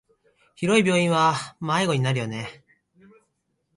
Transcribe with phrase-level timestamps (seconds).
[0.55, 2.63] 広い病院は迷子になるよね。